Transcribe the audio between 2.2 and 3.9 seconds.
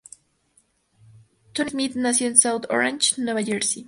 en South Orange, Nueva Jersey.